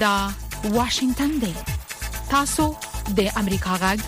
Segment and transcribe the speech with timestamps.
[0.00, 0.28] دا
[0.64, 1.52] واشنگتن دی
[2.30, 2.64] تاسو
[3.16, 3.98] د امریکا غږ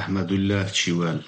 [0.03, 1.25] احمد الله چوال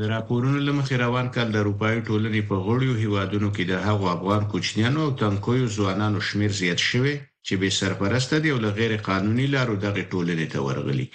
[0.00, 4.42] د راپورونو لمخې روان کال د اروپאי ټولنې په غوړیو هیوادونو کې د هغو افغان
[4.52, 7.14] کوچنیانو او تنکویو ځوانانو شمیر زیات شوی
[7.46, 11.06] چې به سرپرسته دي او له غیر قانوني لارو دغه ټولنې ته ورغلي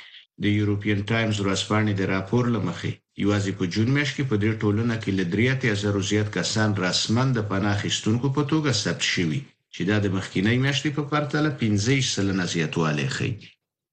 [0.44, 2.92] د یورپین ټایمز ورځپاڼې د راپور لمخې
[3.24, 7.40] یوازې په جون میاشت کې په دې ټولنه کې لدریاتي هزار زیات کسان رسمن د
[7.52, 9.40] پناه اخیستونکو په توګه ثبت شوي
[9.74, 13.34] چې دا د مخکینی میاشتې په پرتله 15 سلنه زیاتوالی ښيي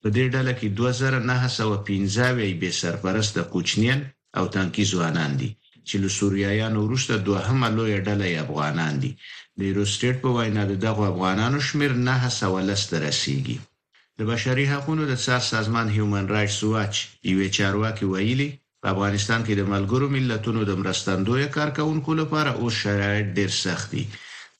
[0.03, 0.75] په دې ډله کې
[2.57, 4.03] 2915 به سرپرست کوچنیان
[4.41, 5.51] او تنکی ځوانان دي
[5.89, 9.11] چې له سوریایانو وروسته دوهمه لویه ډله یې افغانان دي
[9.59, 13.57] د روسټیټ په وینا د دغه افغانانو شمیر نه سوالست رسیدي
[14.19, 16.95] د بشري حقوقو د څار سازمان هیومن رائټس واچ
[17.31, 18.49] یو چارواکي ویلي
[18.81, 24.05] په افغانستان کې د ملګرو ملتونو د مرستندوی کارکونکو لپاره او شرایط ډیر سخت دي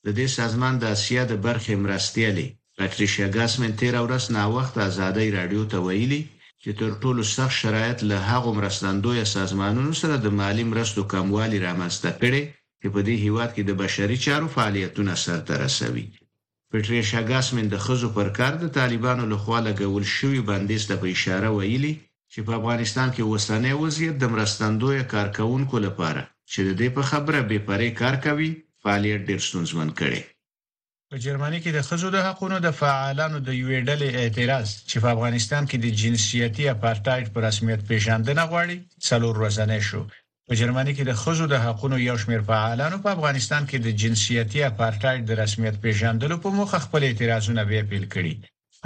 [0.05, 2.47] د دې سازمان د اسیا د برخې مرستیالي
[2.79, 6.21] پټریشیا ګاسمن تیر ورځ ناوخت ازادي رادیو ته ویلي
[6.65, 12.11] چې تر ټولو سخت شرایط له هغه مرستندوی سازمانونو سره د مالی مرستو کموالی رامنځته
[12.23, 12.43] کړي
[12.81, 16.07] چې په دې هیواد کې د بشري چارو فعالیتونه سرته رسوي
[16.71, 21.49] پټریشا ګاسمن د خزو پر کار د طالبانو لخوا لګول شوی بندیز ته په اشاره
[21.59, 21.93] ویلي
[22.33, 27.39] چې په افغانستان کې وسانه وضعیت د مرستندوی کارکونکو لپاره چې د دې په خبره
[27.49, 28.51] به پرې کار کوي
[28.83, 30.21] فعالیت ډیر ستونزمن کړي
[31.15, 35.09] په جرمني کې د خزو د حقونو د فعالانو د یوې ډلې اعتراض چې په
[35.15, 38.77] افغانستان کې د جنسیتي اپارټایډ پر رسمیت پیژندنه غواړي
[39.09, 40.01] څلور ورځې شو
[40.47, 44.61] په جرمني کې د خزو د حقونو یو شمېر فعالانو په افغانستان کې د جنسیتي
[44.73, 48.35] اپارټایډ د رسمیت پیژندلو په موخه خپل اعتراضونه بیا پیل کړي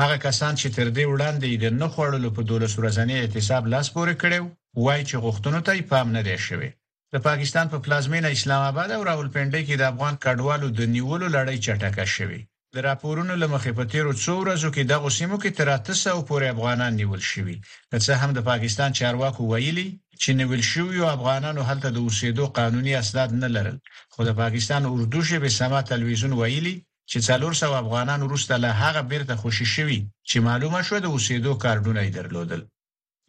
[0.02, 4.14] هغه کسان چې تر دې وړاندې د نه خوړلو په 12 ورځې اعتصاب لاس پورې
[4.22, 4.40] کړو
[4.84, 6.70] وایي چې غوښتنو ته یې پام نه دی شوی
[7.16, 11.26] د پاکستان په پا پلازمینه اسلام آباد او راولپنډي کې د افغان کډوالو د نیولو
[11.36, 12.40] لړۍ چټکه شوې
[12.74, 16.92] د راپورونو لمخې په تیرو څو ورځو کې د غوسیمو کې تر 300 پورې افغانان
[17.00, 17.56] نیول شوي
[17.90, 19.86] که څه هم د پاکستان چارواکو ویلي
[20.22, 23.76] چې نیول شوی افغانانو هلته د اوسېدو قانوني اسناد نه لرل
[24.14, 26.74] خو د پاکستان اردو ژبه سما تلویزیون ویلي
[27.10, 31.52] چې څلور سو افغانان روسته له هغه بیرته خوشی شوي چې معلومه شو د اوسېدو
[31.64, 32.62] کارډونه یې درلودل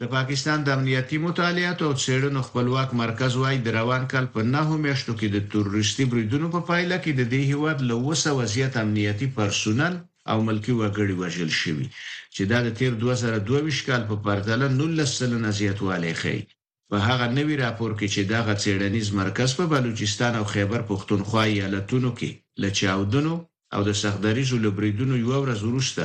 [0.03, 4.75] د پاکستان د امنیتي مطالعاتو او څېړنو خپلواک مرکز وايي د روان کال په نهو
[4.85, 9.27] میاشتو کې د تروریستي بریدونو په پایله کې د دې هیواد له وسه وضعیت امنیتي
[9.37, 9.93] پرسونل
[10.31, 11.87] او ملکی وګړي وژل شوی
[12.35, 16.41] چې دا د تیر 2022 کال په پرتله 19 سلنه زیاتوالی ښيي
[16.89, 22.09] په هغه نوی راپور کې چې دا غڅېړنیز مرکز په بلوچستان او خیبر پښتونخوا ایالتونو
[22.19, 22.29] کې
[22.61, 23.33] له چاودنو
[23.75, 26.03] او د سخدریزو لبریدونو یو ورځ وروسته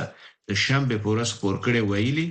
[0.49, 2.27] د شنبه پورس خبر کړي ویلي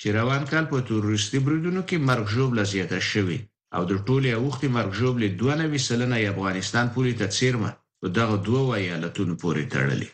[0.00, 3.38] چې روان کال په تورستي بریدونو کې مرګ جوړ لزیاته شوې
[3.76, 7.70] او د ټولي اوختي مرګ جوړ له 29 سلنه افغانستان پوری ته چیرمه
[8.02, 10.08] او دغه دوه وایالتونو پورې تړلې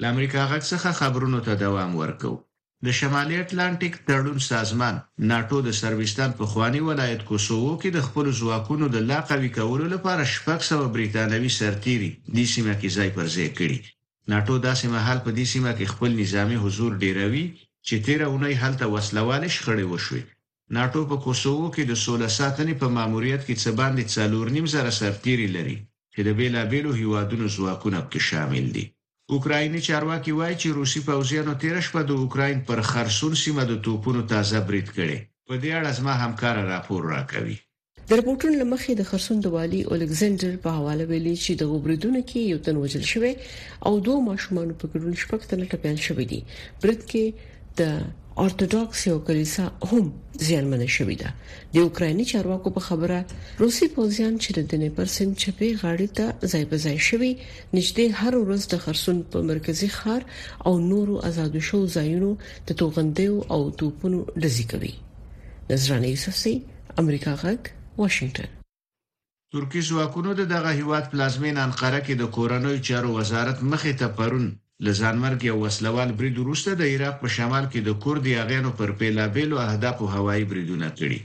[0.00, 2.32] ل امریکا غږ څخه خبرونو ته دوام ورکو
[2.86, 4.94] د شمالي اټلانټیک تړون سازمان
[5.32, 9.86] ناتو د سرویستان په خواني ولایت کوسوو کې د خپل ځواکونو د لا قوی کولو
[9.94, 13.78] لپاره شپږ سو بریتانوي سرتيري د سیمه کې ځای پر ځای کړي
[14.32, 17.46] ناتو داسې مهال په دې سیمه کې خپل نظامی حضور ډیروي
[17.86, 20.22] چې تیر اونۍ هلته وسلواله شخړې وشوې
[20.76, 24.90] ناتو په کوسوو کې د سوله ساتنې په ماموریت کې څه باندې څلور نیم زره
[25.00, 25.76] سرتیري لري
[26.12, 28.84] چې د بیلابیلو هیوادونو ځواکونه پکې شامل دي
[29.34, 34.20] اوکرایني چارواکي وایي چې روسي پوځیانو تیر شپه د اوکراین پر خرسون سیمه د توپونو
[34.32, 35.18] تازه برید کړي
[35.48, 37.56] په دې اړه زما همکار راپور راکوي
[38.08, 42.40] د رپورټونو لمخې د خرسون د والی الکسندر په حواله ویلي چې د غبرډونو کې
[42.52, 43.32] یو تن وژل شوی
[43.86, 46.40] او دوه ماشومان په ګډون شپږ تنه ټپيان شوي دي
[46.82, 47.24] برید کې
[47.80, 47.84] د
[48.42, 50.04] اورتوډاکس یو کلیسا هم
[50.46, 51.28] زیانمنه شوې ده
[51.74, 53.18] د اوکرایني چارواکو په خبره
[53.62, 57.32] روسي پوځیان چې د دنې پر سیم چپی غاړې ته ځای په ځای شوي
[57.76, 60.22] نږدې هر ورځ د خرسون په مرکزی ښار
[60.70, 62.30] او نورو آزادو شو ځایونو
[62.70, 64.92] د توغندیو او توپونو لزی کوي
[65.72, 66.54] نظرانه یوسفسي
[67.04, 67.62] امریکا غک
[68.00, 68.50] واشنگټن
[69.52, 74.46] ترکی ځواکونو د دغه هیواد پلازمین انقره کې د کورنوي چارو وزارت مخې ته پرون
[74.86, 79.56] لزانمرګ یو وسلوال برید وروسته د عراق په شمال کې د کوردی اغینو پر پیلابېلو
[79.66, 81.18] اهدافو هوایي بریدونه کړي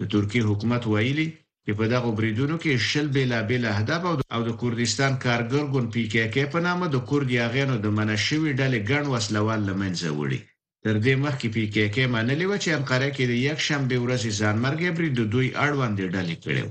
[0.00, 1.24] د ترکی حکومت ویلي
[1.64, 4.02] چې په دغه بریدونو کې شل بیلابېل اهداف
[4.34, 8.52] او د کوردستان کارګر ګوند پی کې کې په نامه د کوردی اغینو د منشوي
[8.60, 10.40] ډلې ګڼ وسلوال لمنځه وړي
[10.84, 14.30] تر دې مخکې پی کې کې منلې و چې انقره کې د یک شنبه ورځې
[14.40, 16.66] ځانمرګ برید د دوی اړوند ډلې کړو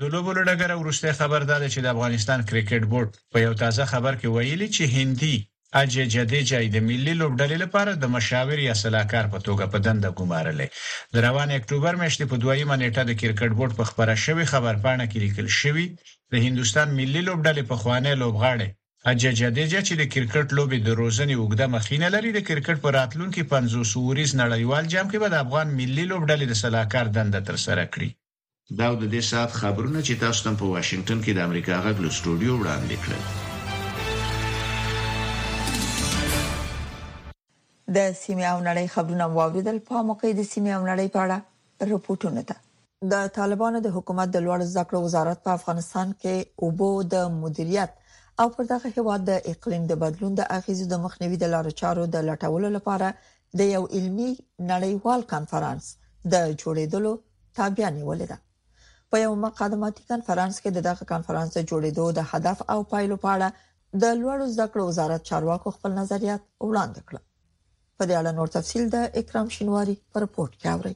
[0.00, 4.12] د لوبولو ډګر ورسته خبر ده چې د افغانستان کرکټ بورډ په یو تازه خبر
[4.20, 5.36] کې ویلي چې هندي
[5.74, 10.66] اجې جديجا د ملي لوبډلې لپاره د مشاور یا سلاکار په توګه په دنده ګمارلې
[11.12, 15.06] د روان اکتوبر میاشتې په دویمه نیټه د کرکټ بورډ په خبره شوی خبر پاڼه
[15.10, 15.86] کې لیکل شوی
[16.32, 18.68] د هندستان ملي لوبډلې په خوانې لوبغاړي
[19.10, 23.40] اجې جديجا چې د کرکټ لوبې د روزنې وګړه مخینه لري د کرکټ په راتلونکو
[23.52, 27.84] 500 سوریز نړیوال جام کې به د افغان ملي لوبډلې د سلاکار دنده تر سره
[27.92, 28.10] کړي
[28.78, 32.10] دا د دې سات خبرونه چې تاسو تم په واشنگټن کې د امریکا غږ له
[32.16, 33.22] سټوډیو وړاندې کړل
[37.96, 41.36] د سیمې او نړۍ خبرونه واوریدل په موقع د سیمې او نړۍ په اړه
[41.92, 42.56] رپورټونه ده
[43.12, 46.34] د طالبانو د حکومت د لوړ زده کړو وزارت په افغانستان کې
[46.66, 47.90] اوبو د مدیریت
[48.42, 52.04] او پر دغه هواد د اقلیم د بدلون د اغیزو د مخنیوي د لارو چارو
[52.16, 53.08] د لټولو لپاره
[53.60, 54.28] د یو علمی
[54.70, 55.84] نړیوال کانفرنس
[56.34, 57.12] د جوړیدلو
[57.60, 58.38] تابع نیولې ده
[59.14, 63.28] په یو مقدماتي کانفرنس کې د دغه کانفرنس د جوړیدو د هدف او پایلو په
[63.34, 63.48] اړه
[64.04, 67.22] د لوړ زده کړو وزارت چارواکو خپل نظریات وړاندې کړل
[68.04, 70.94] په دې اړه نور تفصيل د اکرام شینواری په رپورت کې اورئ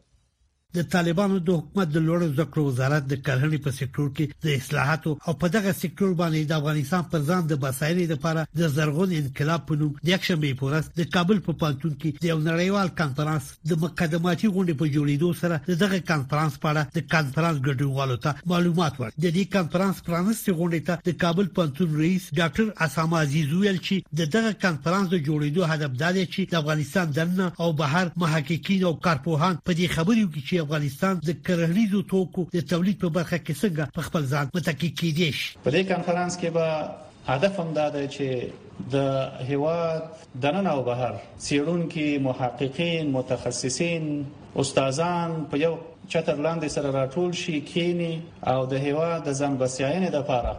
[0.76, 4.60] د طالبانو د حکومت د لوړو زده کړو وزارت د کلهنې په سکتور کې د
[4.60, 9.12] اصلاحاتو او په دغه سکتور باندې د افغانستان پر ځان د بسایري لپاره د زرغون
[9.16, 12.92] انقلاب په نوم د یکشنبه په ورځ د کابل په پانتون کې د یو نړیوال
[13.00, 18.48] کانفرنس د مقدماتي غونډې په جوړېدو سره دغه کانفرنس په اړه د کانفرنس ګډونوالو ته
[18.54, 23.52] معلومات ورکړ د دې کانفرنس پرانستې غونډې ته د کابل پانتون رئیس ډاکټر اسامه عزیز
[23.60, 27.70] ویل چې د دغه کانفرنس د جوړېدو هدف دا دی چې د افغانستان دننه او
[27.84, 32.66] بهر محققین او کارپوهان په دې خبرو کې چې چې افغانستان د کرهنیزو توکو د
[32.72, 36.48] تولید په برخه کې څنګه په خپل ځان متکی کیدی شي په دې کانفرنس کې
[36.56, 36.66] به
[37.34, 38.26] هدف هم دا دی چې
[38.94, 38.96] د
[39.50, 40.00] هیواد
[40.46, 41.12] دننه او بهر
[41.46, 44.04] سیرونکو محققین متخصصین
[44.64, 45.72] استادان په یو
[46.12, 48.12] چتر لاندې سره راټول شي کینی
[48.54, 50.52] او د هیواد د ځان بسیاینې لپاره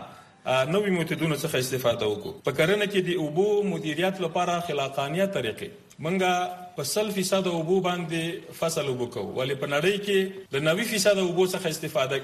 [0.75, 5.69] نوې میتودونو څخه استفاده وکړو په کرنه کې د اوبو مدیریت لپاره خلاقانه طریقې
[6.05, 6.33] منګه
[6.81, 8.23] په 100% اوبو باندې
[8.61, 10.19] فصل وبکو ولی په نړۍ کې
[10.55, 12.17] د 90% اوبو څخه استفاده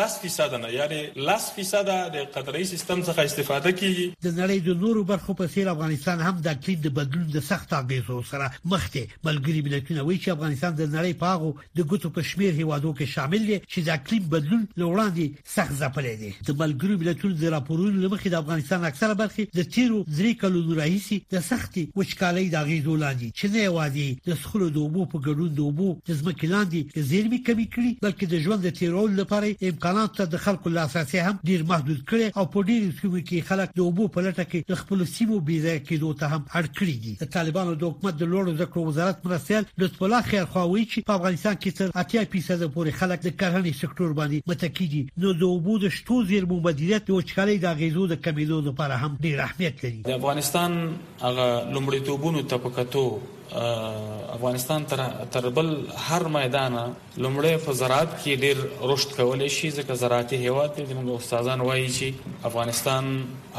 [0.00, 0.98] لس فیصد نه یعنی
[1.28, 5.66] لس فیصد د قطري سیستم څخه استفاده کیږي د نړۍ د نورو برخو په څیر
[5.74, 10.18] افغانستان هم د اقلیم د بدلون د سخت اغیزو سره مخ دی ملګری ملتونه وایي
[10.24, 11.48] چې افغانستان د نړۍ په هغه
[11.80, 16.32] د ګوتو کشمیر هیوادو کې شامل دي چې د اقلیم بدلون لوړاندې سخت ځپلې دي
[16.50, 21.22] د ملګری ملتونو د راپورونو لمخې د افغانستان اکثره برخې د تیرو ځری کلونو راهیسي
[21.38, 25.48] د سختي وچکالۍ د اغیزو لاندې چې نه یوازې د سخلو د اوبو په ګډون
[25.56, 30.14] د اوبو د ځمکې لاندې زیرمې کمی کړي بلکې د ژوند د تیرولو لپاره امکانات
[30.18, 33.84] ته د خلکو لاسرسي هم ډیر محدود کړي او په ډیرو سیمو کې خلک د
[33.86, 37.32] اوبو په لټه کې د خپل سیمو بيځای کېدو ته هم اړ کړی دي د
[37.36, 41.58] طالبانو د حکومت د لوړو زده کړو وزارت مرسل لطف الله خیرخواوي چې په افغانستان
[41.58, 45.94] کې تر 80% پورې خلک د کرهنې سکتور باندې متکی دي نو د اوبو د
[45.98, 50.16] شتو زیرمو مدیریت او چکالي د غیزو د کمیلو لپاره هم ډیر اهمیت لري د
[50.20, 50.78] افغانستان
[51.26, 53.04] هغه لومړیتوبونو ته په کتو
[53.52, 55.00] افغانستان تر
[55.32, 58.56] تربل هر میدان لمړی په زراعت کې ډیر
[58.92, 63.08] رشد کولای شي ځکه زراعتي هیواد دی موږ استادان وایي چې افغانستان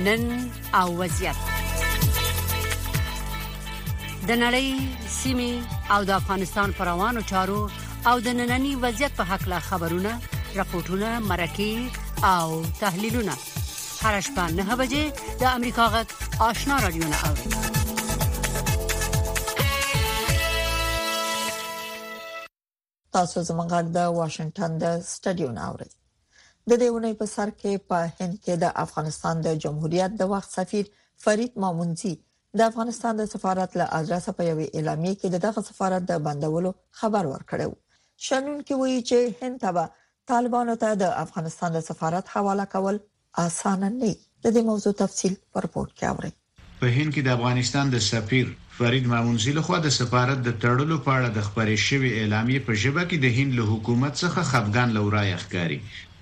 [0.07, 0.27] نن
[0.83, 1.57] او وضعیت
[4.29, 4.69] د نړۍ
[5.21, 5.53] سیمې
[5.95, 7.61] او د افغانستان پر روانو چارو
[8.09, 10.13] او د نننني وضعیت په حق له خبرونه
[10.59, 11.73] راپورټونه مرکې
[12.33, 12.47] او
[12.83, 13.35] تحلیلونه
[14.03, 15.05] هر شپه نه بجې
[15.45, 16.09] د امریکا غږ
[16.49, 17.45] آشنا رادیو نه اوري
[23.15, 25.89] تاسو زموږ غږ د واشنگټن د سټډیو نه اوري
[26.69, 30.51] د دې ونې په سر کې په هند کې د افغانستان د جمهوریت د وخت
[30.61, 30.85] سفیر
[31.23, 32.15] فرید مامونزی
[32.57, 37.25] د افغانستان د سفارت له اجازه په یوې اعلامیه کې دغه سفارت د بندولو خبر
[37.35, 37.71] ورکړو
[38.27, 39.85] شنن کې وایي چې هند تبا
[40.33, 42.97] طالبانو ته د افغانستان د سفارت حواله کول
[43.47, 44.13] اسانه نه
[44.45, 46.31] د دې موضوع تفصيل پر پورت کې اوري
[46.81, 50.97] په هند کې د افغانستان د سفیر فرید مامونزی له خوا د سفارت د تړلو
[51.07, 54.89] په اړه د خبرې شوې اعلامیه په ژبه کې د هند له حکومت څخه خفغان
[54.99, 55.79] لورای ښکاری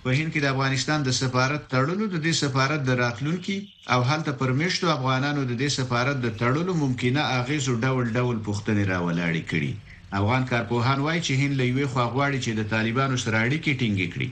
[0.06, 3.54] په هند کې د افغانستان د سفارت تړلو د دې سفارت د راتلونکي
[3.94, 9.42] او حالت پرمیشتو افغانانو د دې سفارت د تړلو ممکنه اغیزو ډول ډول پوښتنې راولاړې
[9.52, 9.70] کړي
[10.20, 14.28] افغان کارپوهان وایي چې هند لوی خواغواړي چې د طالبانو سره اړیکې ټینګې کړي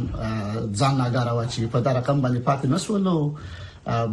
[0.82, 3.36] ځان ناګاره و چې په دا رقم باندې پاتې نسولو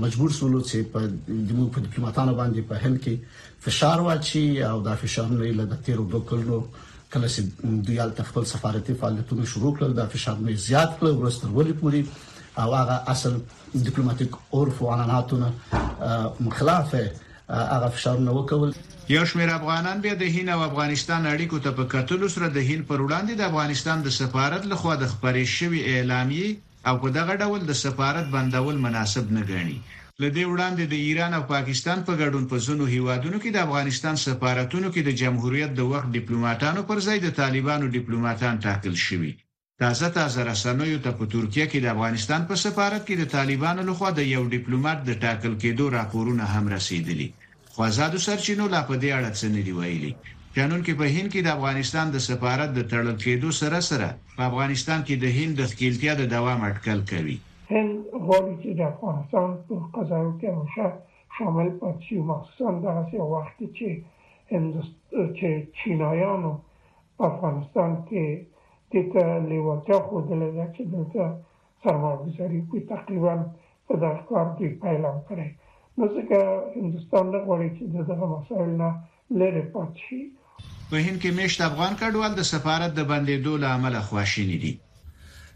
[0.05, 1.11] مجبور سولو چې په
[1.51, 5.97] دمو په ډیپلوماټانو باندې په هند کې فشار واچي او دا فشار نه لږ تیر
[6.03, 6.59] دوه کلو
[7.13, 7.41] کله چې
[7.91, 12.07] دوی الته خپل سفارتي فعالیتونه شروع کړل دا فشار مې زیات کړ ورسته ولې پوری
[12.65, 13.37] او هغه اصل
[13.77, 15.53] ډیپلوماټیک عرف او عناناتونه
[16.49, 17.05] مخالفه
[17.75, 18.71] هغه فشارونه وکول
[19.15, 22.81] یو شمېر افغانان بیا د هین او افغانستان اړیکو ته په کتلو سره د هین
[22.91, 26.49] پر وړاندې د افغانستان د سفارت لخوا د خبرې شوی اعلامیه
[26.89, 29.79] او په دغه ډول د سفارت بندول مناسب نه ګڼي
[30.23, 34.87] لدې وړاندې د ایران او پاکستان په ګډون په زونو هیوادونو کې د افغانستان سفارتونو
[34.95, 39.33] کې د جمهوریت د وخت ډیپلوماټانو پر ځای د طالبانو ډیپلوماټان ټاکل شوي
[39.79, 44.11] تازه تازه رسنیو ته په ترکیه کې د افغانستان په سفارت کې د طالبانو لخوا
[44.15, 47.29] د یو ډیپلوماټ د ټاکل کېدو راپورونه هم رسیدلي
[47.73, 50.13] خو آزادو سرچینو لا په دې اړه څه نه دی ویلي
[50.57, 54.43] قانون کې په هند کې د افغانستان د سفارت د تړل کېدو سره سره په
[54.51, 57.37] افغانستان کې د هند د خپلتیا د دوام اټکل کوي
[57.73, 57.93] هند
[58.27, 60.87] غواړي چې د افغانستان په قضاو کې همشه
[61.37, 63.89] شامل پاتې شي مخصوصاً د هغه وخت چې
[64.53, 64.73] هند
[65.39, 65.49] چې
[65.79, 66.53] چینایانو
[67.17, 68.25] په افغانستان کې
[68.93, 71.23] دې ته لیوالتیا ښودلې ده چې دلته
[71.85, 73.35] سرمایهګذاري کوي تقریبا
[73.87, 75.49] په دغه کار کې پیلام کړی
[75.99, 76.37] نو ځکه
[76.79, 78.89] هندستان نه غواړي چې دغه مسایل نه
[79.41, 80.21] لرې پاتې شي
[80.91, 84.73] په هند کې مشت افغان کډوال د سفارت د بندیدو له امله خواشینی دي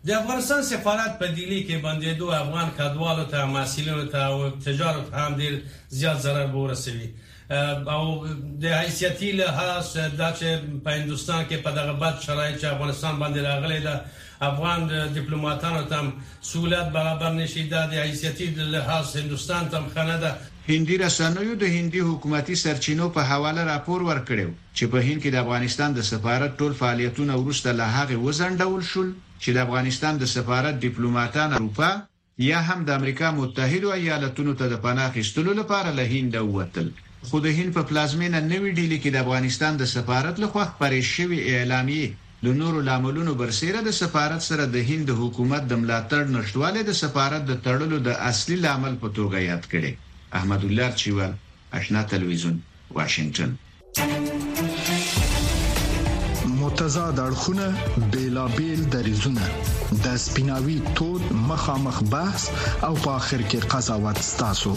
[0.07, 4.37] د افغانستان سفارت په دیلی کې بندیدو افغان کډوالو ته مسیلونو ته او
[4.69, 5.55] تجارت هم ډیر
[6.00, 7.09] زیات ضرر ورسوي
[7.94, 8.26] او
[8.62, 9.84] د حیثیتي لحاظ
[10.20, 10.48] دا چې
[10.84, 13.94] په هندستان کې په دغه بد شرایط چې افغانستان باندې راغلي ده
[14.50, 14.80] افغان
[15.18, 16.00] ډیپلوماټانو ته
[16.48, 20.30] سہولت برابر نشي ده د حیثیتي لحاظ هندستان ته مخنه ده
[20.68, 25.38] هندي رسنوی د هندي حکومتي سرچینو په حواله راپور ورکړیو چې په هند کې د
[25.44, 29.08] افغانستان د سفارت ټول فعالیتونه ورسته له هغه وزندول شول
[29.40, 31.94] چې د افغانستان د سفارت ډیپلوماټان اروپا
[32.50, 36.88] یا هم د امریکا متحده ایالاتونو ته د پناه اخیستلو لپاره له هند ووتل
[37.28, 41.38] خو د هند په پلازمینه نوې ډیلی کې د افغانستان د سفارت لخوا خبرې شوې
[41.54, 42.09] اعلامیه
[42.47, 47.42] له نورو لاملونو برسېره د سفارت سره د هند حکومت د ملاتړ نشټواله د سفارت
[47.49, 49.92] د تړلو د اصلي لامل په توګه یاد کړي
[50.40, 51.35] احمد الله چوال
[51.80, 52.56] آشنا ټلویزیون
[52.99, 53.50] واشنگټن
[56.62, 57.66] متضاد اړخونه
[58.14, 59.50] بیلابل دریزونه
[60.06, 62.49] د سپیناوي تود مخامخ بحث
[62.88, 64.76] او په اخر کې قضاوت ستاسو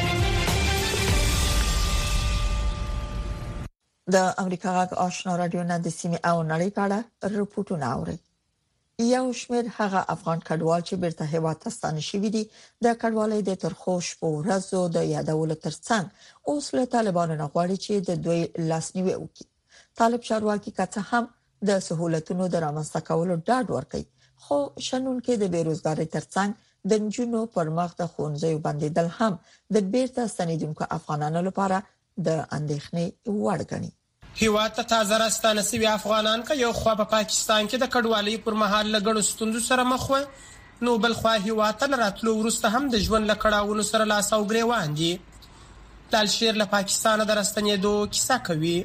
[4.13, 6.99] د امریکا غاګ آشنا رادیو نن د سیمې او نړۍ په اړه
[7.39, 8.17] رپورټونه اوري
[9.15, 12.43] یو شمیر هغه افغان کډوال چې بیرته هیواد ته ستانه شوي دي
[12.85, 16.03] د کډوالۍ د ترخوش په ورځو د یادولو ترڅنګ
[16.49, 18.41] اوس له طالبانو نه غواړي چې د دوی
[18.71, 19.47] لاسنیوي وکړي
[20.01, 21.23] طالب چارواکي کته هم
[21.69, 24.03] د سہولتونو د رامنځته کولو ډاډ ورکړي
[24.43, 24.57] خو
[24.89, 29.33] شنن کې د بیروزګاری ترڅنګ د نجونو پر مخ د خونځې بندیدل هم
[29.77, 31.81] د بیرته ستنیدونکو افغانانو لپاره
[32.27, 33.05] د اندېښنې
[33.47, 33.91] وړ ګڼي
[34.35, 38.37] هیواد ته تازه راستانه سوي افغانان که یو خوا په پا پاکستان کې د کډوالۍ
[38.43, 40.19] پر مهال لګړو ستوندو سره مخ وو
[40.81, 44.93] نو بل خوا هیواد ته راتلو ورسته هم د ژوند لکړاونو سره لاس او ګریوان
[45.01, 45.11] دي
[46.11, 48.75] دالشیر له پاکستانه درستنې دوه کیسه کوي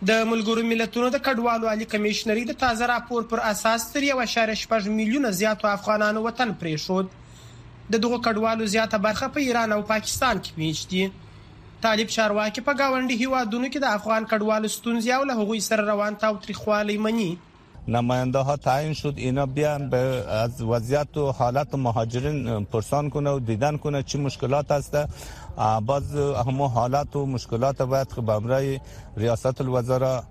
[0.09, 5.29] د ملګرو ملتونو د کډوالو عالی کمشنري د تازه راپور پر اساس تر 1.5 میلیونه
[5.41, 7.05] زیاتو افغانانو وطن پریښود
[7.91, 11.07] د دغه کډوالو زیاته برخه په ایران او پاکستان کې میشتي
[11.85, 16.19] طالب شارواکي په گاونډي هیوادونو کې د افغان کډوالو ستونزې او له هغوی سره روان
[16.25, 17.31] تاو تریخوالی مني
[17.87, 19.97] نماینده ها تعیین شد اینا بیان به
[20.29, 24.97] از وضعیت و حالت مهاجرین پرسان کنه و دیدن کنه چی مشکلات هست
[25.85, 28.79] باز هم حالات و مشکلات باید خب به امرای
[29.17, 30.23] ریاست الوزارا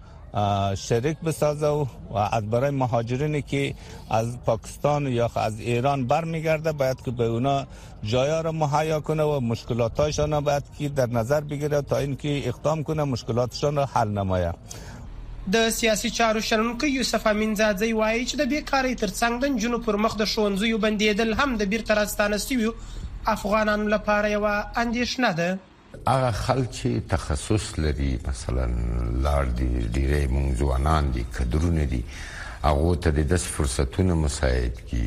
[0.76, 1.86] شریک بسازه و
[2.32, 3.74] از برای مهاجرینی که
[4.10, 7.64] از پاکستان یا از ایران برمیگرده باید که به اونا
[8.02, 13.04] جایا را مهیا کنه و مشکلاتشان باید که در نظر بگیره تا اینکه اقدام کنه
[13.04, 14.52] مشکلاتشان را حل نمایه
[15.52, 19.96] د سیاسي چارو شرمونکي یوسف امین زادزی وایي چې د بیکاری ترڅنګ د جنو پر
[20.04, 22.70] مخ د شونځیو بندیدل هم د بیرته راستانستیو
[23.32, 24.46] افغانانو لپاره یو
[24.84, 25.58] اندیشنه ده
[26.08, 28.64] هغه خلک چې تخصص لري مثلا
[29.26, 32.00] لار دي ډیره مونږ ځوانان دي کډرونه دي
[32.64, 35.04] هغه ته د داس فرصتونه مساعد کی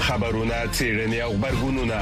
[0.05, 2.01] خبرونه چیرنی او خبرګونونه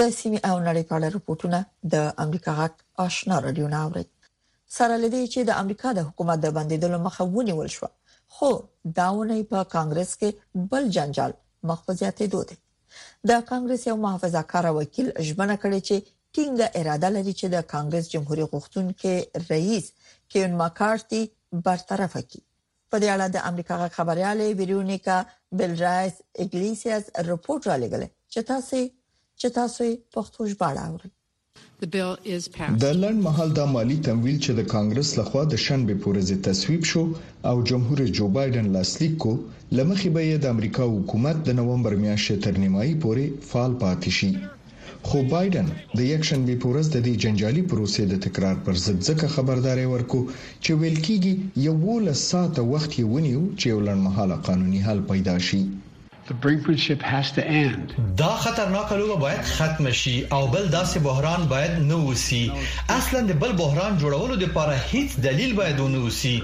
[0.00, 1.58] د سیمې او نړۍ په اړه رپورټونه
[1.92, 2.74] د امریکا غاټ
[3.06, 4.04] آشنا رادیو ناوړي
[4.76, 7.86] سره لدې چې د امریکا د حکومت د بندیدلو مخاوني ول شو
[8.36, 8.48] خو
[8.98, 10.30] داونه په کانګرس کې
[10.74, 11.32] بل جنجال
[11.70, 12.56] مخفزياتې دوی
[13.30, 15.96] د کانګرس یو محافظه‌کار وکیل ژمنه کړې چې
[16.34, 19.12] ټینګه اراده لري چې د کانګرس جمهوریت غوښتونکو
[19.54, 19.86] رئیس
[20.32, 21.20] کین ماکارتي
[21.66, 22.42] برطرف کړي
[22.90, 25.16] په دې اړه د امریکا خبريالې ویرونیکا
[25.58, 28.80] بلرایس اګلیسیاس رپورټ را لګل چې تاسو
[29.42, 31.10] چې تاسو یې پښتو ژباړه اورئ
[32.84, 37.02] د لړ محل د مالی تمویل چې د کانګرس لخوا د شنبه پورې تصویب شو
[37.50, 39.32] او جمهور رئیس جو بایدن لاسلیک کو
[39.78, 44.30] لمخې به د امریکا حکومت د نومبر میاشتې تر نیمایي پورې فعال پاتې شي
[45.08, 45.66] خو بایدن
[45.98, 50.20] د یک شنبه پورې د دې جنجالي پروسې د تکرار پر ضد ځکه خبرداري ورکو
[50.62, 51.32] چې ویل کیږي
[51.66, 55.60] یو ول ساعت وخت یې ونیو چې ولن محل قانوني حل پیدا شي
[58.16, 62.52] دا خطرناک لوبه باید ختم شي او بل داسې بحران باید نه وسی
[62.88, 66.34] اصلا د بل بحران جوړولو لپاره هیڅ دلیل باید ونه وسی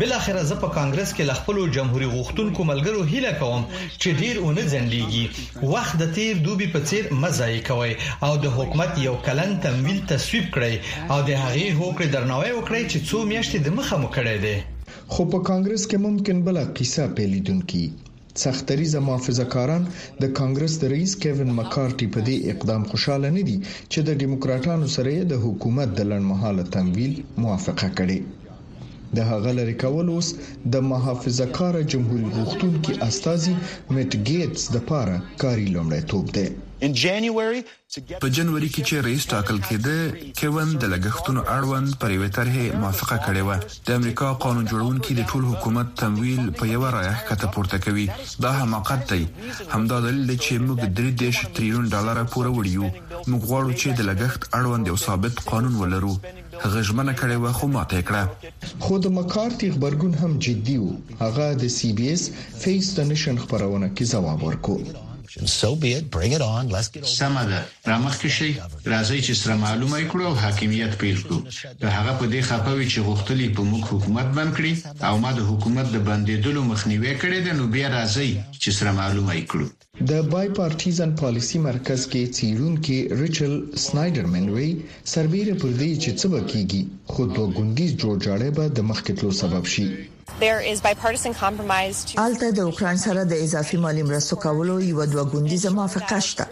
[0.00, 3.62] بل اخر زه په کانګرس کې لخپل جمهوریت غوښتونکو ملګرو هیله کوم
[4.00, 5.24] چې ډیر اونې ځندېږي
[5.72, 7.92] وخت د تیر دوبي په څیر مزای کوي
[8.28, 10.74] او د حکومت یو کلن تمویل تصویب کړي
[11.12, 14.56] او د هغې هوکړې درناوی وکړي چې څو میاشتې د مخه مو کړې دي
[15.12, 19.82] خو په کانګرس کې ممکن بل قصه پیلیدونکې سختريزه محافظه کاران
[20.22, 23.54] د کانګرس د رئیس کیوین مکارټي په دې اقدام خوشاله نه دي
[23.92, 28.18] چې د دیموکراتانو سره د حکومت د لړمحاله تمویل موافقه کړي
[29.20, 30.28] د هغه لری کول اوس
[30.76, 33.54] د محافظه کار جمهوریت غوښتونکو استاذي
[33.94, 36.46] میټ ګیټس د پاره کاری لومړی توپ دی
[38.20, 39.94] په جنوري کې چې رئیس ټاکل کېده
[40.40, 43.50] کېون د لګښتونو اړوند پر یو طرحه موافقه کړې و
[43.88, 48.06] د امریکا قانون جوړونکو د ټول حکومت تمویل په یو رایه کته پورته کوي
[48.46, 49.22] دا حماقت دی
[49.74, 50.78] همدا دلیل دی چې موږ
[51.30, 52.84] 3.3 تریلیون ډالر پوره وړیو
[53.30, 56.14] موږ غواړو چې د لګښت اړوند یو ثابت قانون ولرو
[56.72, 58.24] غژمنه کړې و خو ماته کړه
[58.84, 60.88] خو د مکارتي خبرګون هم جدي و
[61.24, 62.22] هغه د سی بي اس
[62.62, 65.03] فیس د نشن خبرونه کې جواب ورکړ
[67.18, 68.50] سمه ده رامخکې شي
[68.92, 71.38] راځي چې سره معلومه کړو او حاکمیت پیل کړو
[71.82, 74.72] د هغه په دې خپوي چې غوښتلی په موږ حکومت باندې کړی
[75.08, 78.30] او ما د حکومت د بندیدلو مخنیوي کړی د نو بیا راځي
[78.62, 79.66] چې سره معلومه کړو
[80.10, 83.52] د بای پارټیزن پالیسی مرکز کې چیرونکو ریچل
[83.84, 84.70] سنایډرمن وی
[85.12, 89.64] سروې پر دې چې څه وکیږي خو دوه ګوندیز جوړجاړی به د مخکې تلو سبب
[89.74, 89.86] شي
[92.26, 96.44] الته د اوکران سره د اضافي مالی مرستو کولو یو دوه ګوندیزه موافقه شته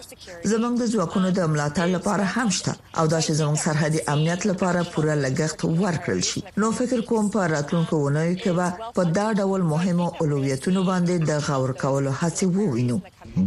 [0.51, 4.79] زمونږ د ځواکونو د ملاتړ لپاره هم شته او دا چې زمونږ سرحدي امنیت لپاره
[4.95, 8.67] پوره لګښت ورکړل شي نو فکر کوم په راتلونکو ونیو کې به
[8.99, 12.97] په دا ډول مهمو اولویتونو باندې د غور کولو هڅه ووینو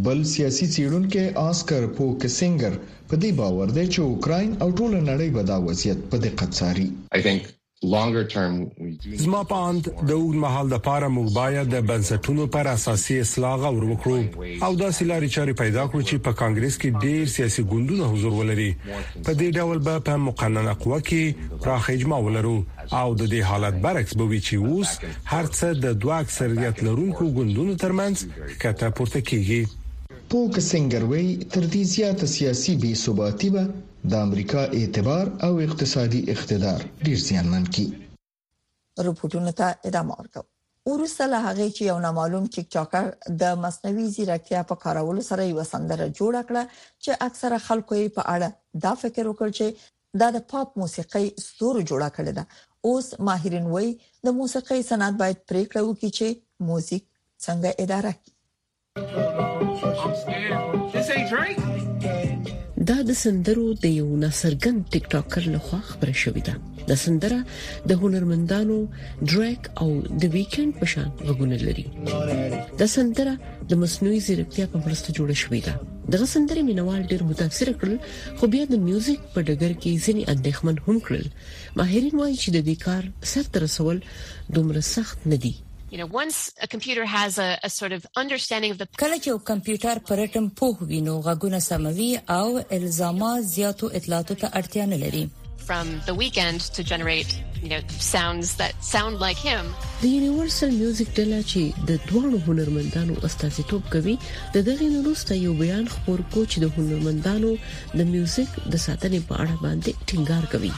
[0.07, 2.73] بل سیاسي څېړونکو آسکر پوکسنګر
[3.09, 6.87] په دې باور دی چې اوکرين او ټول نړۍ به دا وضعیت په دقت څاري
[9.25, 13.55] زما په اند د اوږد مهال د پاره موږ باید د بنسټونو پر اساسي اصلاح
[13.63, 14.19] غوړ وکړو
[14.67, 18.71] او داسې لارې چارې پیدا کړو چې په کانګرس کې ډېر سیاسي ګوندونه حضور ولري
[19.27, 21.25] په دې ډول به په مقننه قوه کې
[21.63, 22.57] پراخ اجماع ولرو
[23.01, 24.91] او د دې حالت برعکس به وي چې اوس
[25.33, 28.17] هرڅه د دوه اکثریت لرونکو ګوندونو ترمنځ
[28.63, 29.63] کته پورته کیږي
[30.31, 33.65] پوک سنگروي تر دې زیاته سیاسي بې ثباتي به
[34.13, 37.85] د امریکا اعتبار او اقتصادي اقتدار ډیر زیانمن کی
[39.07, 43.09] رپورټونه ته ادامه ورکوي ورسره هغه چې یو نامعلوم ټیک ټاکر
[43.43, 46.63] د مصنوعي ځیرکتیا په کارولو سره یو سندره جوړ کړه
[47.05, 51.81] چې اکثره خلکو یې په اړه دا فکر وکړ چې دا د پاپ موسیقۍ ستورو
[51.81, 52.45] جوړه کړې ده
[52.91, 53.91] اوس ماهرین وایي
[54.29, 56.29] د موسیقۍ صنعت باید پریکړه وکړي چې
[56.71, 57.05] موزیک
[57.49, 58.13] څنګه اداره
[60.93, 62.16] کړي
[62.91, 66.55] دا د سندرو د یو ناصرګن ټیک ټاکر لخوا خبره شوې ده
[66.91, 67.39] د سندره
[67.93, 68.77] د هنرمندانو
[69.31, 69.89] ډریک او
[70.25, 71.87] د ویکند په شان غوونه لري
[72.83, 73.33] د سندره
[73.73, 75.75] د مصنوعي ځیرکتیا په مرسته جوړه شوې ده
[76.17, 77.99] دغه سندره مینوال ډیر متاثر کړل
[78.41, 81.27] خو بیا د میوزیک په ډګر کې ځینې اندېښمن هم کړل
[81.79, 83.03] ماهرین وایي چې د دې کار
[83.35, 83.97] سر تر رسول
[84.59, 85.55] دومره سخت نه دی
[85.91, 89.31] you know once a computer has a, a sort of understanding of the کله چې
[89.53, 92.47] کمپیوټر پر رټم پوه وینو غږونه سموي او
[92.79, 95.25] الزامات زیاتو اطلاعاتو ته اړتیا نه لري
[95.69, 97.31] from The Weeknd to generate
[97.63, 97.83] you know
[98.17, 99.63] sounds that sound like him
[100.03, 104.15] د یونیورسل میوزیک ډله چې د دوه هنرمندانو استازیتوب کوي
[104.57, 107.51] د دغه نورسته یو بیان خبر کو چې د هنرمندانو
[108.01, 110.73] د میوزیک د ساتنې په اړه باندې ټینګار کوي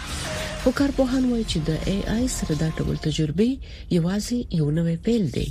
[0.64, 3.48] خو کارپوهان وایي چې د اي اي سره دا ټول تجربه
[3.96, 5.48] یوازې یو نوې پیل دی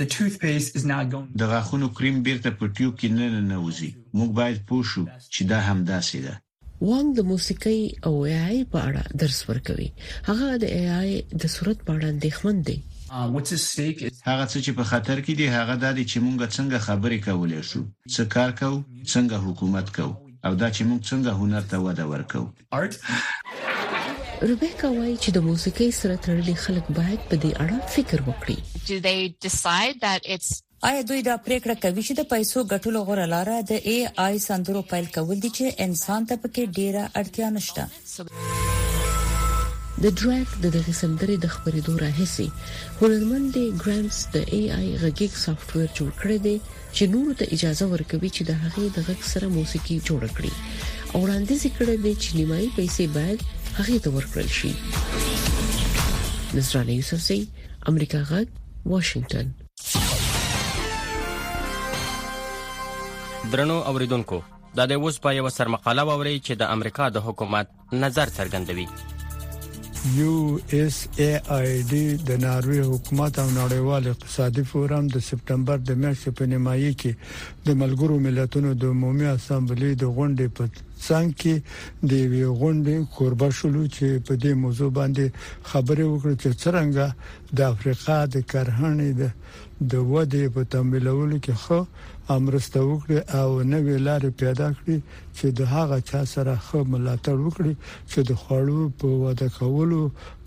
[0.00, 4.30] The toothpaste is not going د غاښونو کریم بیرته په ټیوب کې نه ننوځي موږ
[4.42, 5.02] باید پوه شو
[5.34, 6.34] چې دا همداسې ده
[6.86, 9.86] وانګ د موسیقي او اي اي په اړه درس ورکوي
[10.28, 11.10] هغه د اي اي
[11.44, 13.22] د صورت په اړه اندېښمن دی uh,
[14.30, 17.80] هغه څه چې په خطر کې دي هغه د چې مونږ څنګه خبرې کولې شو
[18.14, 18.78] څه کار کوو
[19.12, 20.14] څنګه حکومت کوو
[20.46, 22.42] او دا چې مونږ څنګه هنر ته وده ورکو
[24.48, 28.58] روبیکا وایي چې د موسیقۍ سره تړلي خلک باید په دې اړه فکر وکړي
[28.90, 30.50] do they decide that it's
[30.86, 34.80] آیا دوی دا پریکړه کوي چې د پیسو ګټلو غوړه لاره د ای آی سندرو
[34.92, 37.82] پیل کول دي چې انسان ته پکې ډیره اړتیا نشته
[40.06, 42.48] د ډرګ د دغه سندرې د خبرېدو راهسي
[43.02, 46.56] هولرمند ګرامز د ای آی غږیک سافټ ویر جوړ کړی دی
[46.96, 50.52] چې نورو ته اجازه ورکوي چې د هغې د غږ سره موسیقي جوړ کړي
[51.12, 53.40] او وړاندیز کړی دی چې نیمایي پیسې باید
[53.78, 54.72] هغې ته ورکړل شي
[56.56, 57.40] نصرانه یوسفزی
[57.94, 58.46] امریکا غږ
[58.92, 59.46] واشنگټن
[63.52, 64.38] درنو اوریدونکو
[64.78, 67.70] دا د اوس په یو سرمقاله ووري چې د امریکا د حکومت
[68.02, 68.84] نظر څرګندوي
[70.16, 70.34] یو
[70.80, 76.34] اس ای ای ډی د ناروی حکومت او نړیوال اقتصادي فورم د سپتمبر د میاشتې
[76.40, 82.12] په نیمایي کې د ملګرو ملتونو د عمومي اسامبلی د غونډې په څنګه کې د
[82.34, 85.26] وی غونډې قربا شلو چې په دې موضوع باندې
[85.70, 91.80] خبرې وکړي چې څنګه د افریقا د کرهنې د د ودې په تمویلولو کې خو
[92.36, 94.96] امرسته وکړي او نوې لارې پیدا کړي
[95.36, 97.74] چې د هغه چا سره خو ملاتړ وکړي
[98.10, 100.00] چې د خوړو په واده کولو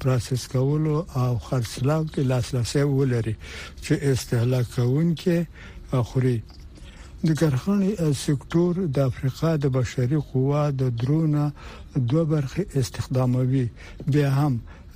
[0.03, 3.35] پروسس کولو او خرڅلاو کې لاسرسي ولري
[3.83, 5.37] چې استهلاک کوونکې
[6.01, 6.37] اخري
[7.25, 7.91] د کارخانې
[8.25, 11.47] سکتور د افریقا د بشري قوا د درونه
[12.09, 13.65] دوه برخې استخداموي
[14.11, 14.53] به هم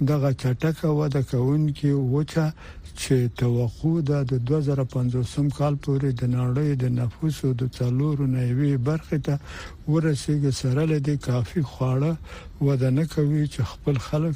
[0.10, 2.45] دغه چټکه وده کوونکې وچه
[3.01, 9.17] چې توقع ده د 2050 کال پورې د نړۍ د نفوسو د څلورو نوي برخه
[9.27, 9.36] ته
[9.91, 12.12] ورسیږي سره لدی کافي خواړه
[12.65, 14.36] ودانه کوي چې خپل خلک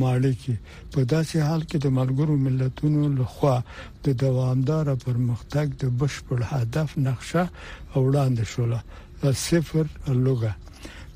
[0.00, 0.54] ماړي کې
[0.92, 3.56] په داسې حال کې د ملګرو ملتونو لخوا
[4.04, 7.44] د دوامدار پرمختګ د بشپړ هدف نقشه
[8.04, 8.80] وړاندې شوله
[9.46, 9.86] صفر
[10.26, 10.52] لوګه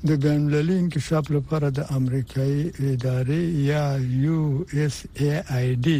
[0.07, 3.85] د بینالمللي انکشاف لپاره د امریکایي ادارې یا
[4.25, 4.41] یو
[4.83, 5.99] اس ای ای ډی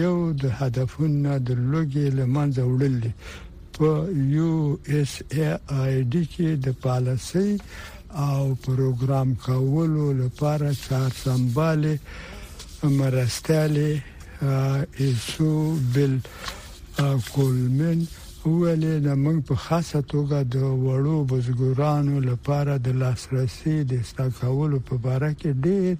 [0.00, 3.12] یو د هدفونو د لوګي لمنځه وړل دي
[3.76, 3.88] په
[4.36, 4.52] یو
[4.98, 5.48] اس ای
[5.82, 7.50] ای ډی کې د پالیسي
[8.28, 11.94] او پروګرام کولو لپاره څار سمبالې
[12.98, 13.90] مرستاله
[15.02, 15.52] ایسو
[15.94, 16.12] بل
[17.34, 17.98] کولمن
[18.60, 24.94] ولې د موږ په خاصه توګه د وړو بزګرانو لپاره د لاسرسي د استاکولو په
[25.16, 25.94] اړه کې ډېر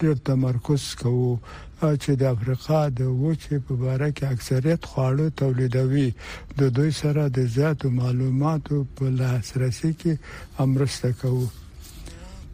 [0.00, 1.30] ډېر تمرکز کوو
[2.02, 6.08] چې د افریقا د وچې په اړه کې اکثریت خواړه تولیدوي
[6.60, 10.12] د دوی سره د زیاتو معلوماتو په لاسرسي کې
[10.64, 11.46] امرسته کوو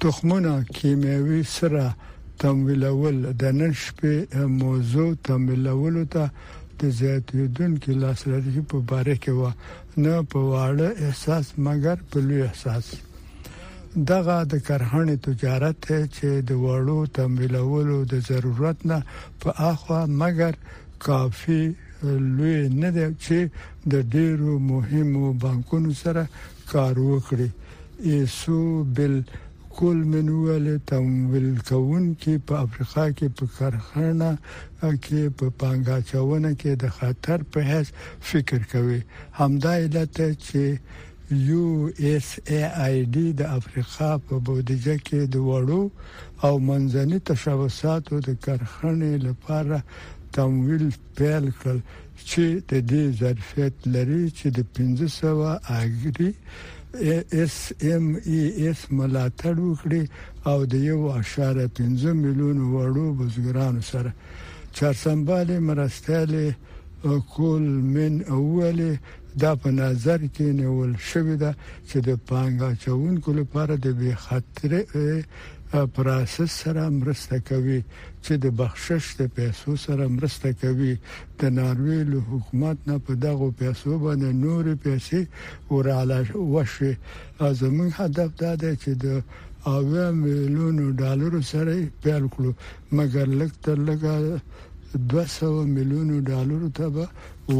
[0.03, 1.85] تخمونه کیمیاوي سره
[2.43, 4.17] تمویلول د نن شپې
[4.63, 6.25] موضوع تمویلول ته
[6.81, 9.43] د زیاتیدونکو لاسرسي په اړه کې و
[10.05, 12.87] نه په واړه احساس مګر په لوی احساس
[13.97, 18.99] دغه د کرهنې تجارت چې د وړو تمویلولو د ضرورت نه
[19.43, 20.55] په اخوا مګر
[21.07, 21.63] کافي
[22.37, 23.39] لوی نه دی چې
[23.93, 26.23] د ډیرو مهمو بانکونو سره
[26.73, 27.49] کار وکړي
[28.15, 28.59] ایسو
[28.97, 29.15] بل
[29.77, 34.31] کول منول تمویل کون کې په افریقا کې په کارخانه
[35.05, 37.87] کې په پانګا چونه کې د خطر په هیڅ
[38.31, 39.01] فکر کوي
[39.41, 40.63] همدا علت چې
[41.37, 41.67] یو
[42.05, 45.83] ایس ای آی ډی د افریقا په بودیجه کې د وړو
[46.47, 49.77] او منځني تشبثاتو د کارخانې لپاره
[50.35, 50.85] تمویل
[51.17, 51.77] پیل کړ
[52.31, 56.31] چې د دې ظرفیت لري چې د 1500 اګری
[57.43, 57.57] اس
[57.93, 60.03] ام ای اس ملاتړ وکړي
[60.51, 64.11] او د یو اشاره 15 میلیون وړو بزګرانو سره
[64.77, 66.45] چارسنبالې مرستاله
[67.35, 68.93] کول من اوله
[69.43, 71.53] دا په نظر کې نیول شوې ده
[71.89, 74.71] چې د پانګا چونکو لپاره د به خطر
[75.95, 77.79] پروسس سره مرسته کوي
[78.25, 80.91] چې د بخشش د پیسو سره مرسته کوي
[81.41, 85.21] د ناروی له حکومت نه په دغه پیسو باندې نور پیسې
[85.75, 86.21] وراله
[86.55, 86.93] وشي
[87.61, 89.07] زموږ هدف دا دی چې د
[89.75, 91.75] اوه میلیونو ډالر سره
[92.07, 92.51] پیل کړو
[93.01, 94.13] مګر لکه تر لکه
[95.17, 96.85] 200 میلیونو ډالر ته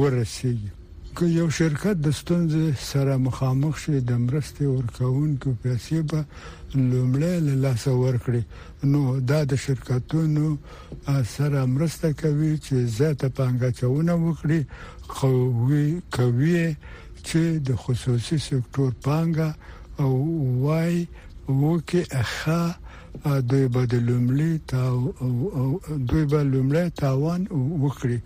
[0.03, 0.71] ورسیږي
[1.17, 6.21] که یو شرکت د ستونزې سره مخامخ شي د مرستې ورکوونکو پیسې به
[6.91, 8.43] لومړی له لاسه ورکړي
[8.93, 10.47] نو دا د شرکتونو
[11.35, 14.61] سره مرسته کوي چې زیاته پانګه چونه وکړي
[15.19, 16.65] قوي کوي
[17.27, 19.51] چې د خصوصي سکتور پانګه
[20.03, 20.11] او
[20.67, 20.97] وای
[21.63, 22.63] وکي اخا
[23.53, 24.83] دوی به د لومړی تا
[26.09, 27.41] دوی به لومړی تاوان
[27.85, 28.19] وکړي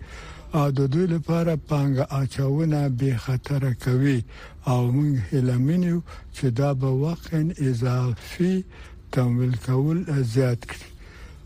[0.57, 4.19] او د دوی لپاره پانګه اچونه به خطر کوي
[4.71, 5.97] او موږ هلمنیو
[6.35, 8.55] چې دا به واقعا اضافي
[9.13, 9.97] تمویل کول
[10.35, 10.89] زیات کړي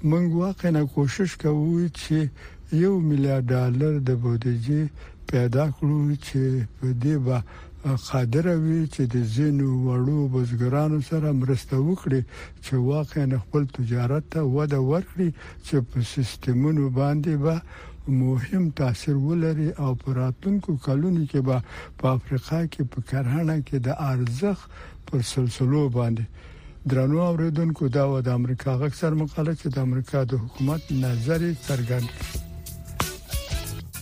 [0.09, 2.15] موږ واقعا کوشش کوو چې
[2.83, 4.81] یو میلیارډ ډالر د بودیجه
[5.31, 6.41] پیدا کړو چې
[6.77, 7.37] په دې به
[8.09, 12.21] قادر وي چې د زینو وړو بزګرانو سره مرسته وکړي
[12.65, 15.29] چې واقعا خپل تجارت ته وده ورکړي
[15.67, 21.61] چې په سیستمونو باندې به با مهم تاثیر ولري او پراتونکو کلونو کې به
[21.97, 24.67] په افریقا کې په کرهنه کې د ارزخ
[25.05, 26.23] پر سلسله باندې
[26.89, 32.07] درنو اوریدونکو دا و د امریکا غکسر مقاله چې د امریکا د حکومت نظر څرګند